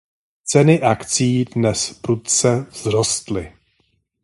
[0.49, 3.51] Ceny akcií dnes prudce vzrostly.